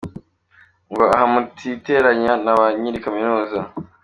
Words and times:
Ngo 0.91 1.03
aha 1.13 1.25
mutiteranya 1.33 2.33
na 2.43 2.53
ba 2.57 2.65
nyiri 2.81 3.03
Kaminuza! 3.05 3.59